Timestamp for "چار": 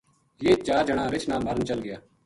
0.67-0.83